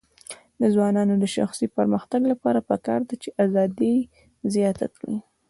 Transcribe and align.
د 0.59 0.61
ځوانانو 0.73 1.13
د 1.19 1.25
شخصي 1.35 1.65
پرمختګ 1.77 2.21
لپاره 2.31 2.59
پکار 2.69 3.01
ده 3.09 3.15
چې 3.21 3.29
ازادي 3.45 3.95
زیاته 4.53 4.87
کړي. 4.95 5.17